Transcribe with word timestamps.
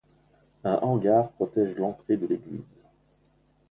Un 0.63 0.79
hangar 0.81 1.29
protège 1.33 1.75
l'entrée 1.77 2.17
de 2.17 2.25
l'église. 2.25 2.87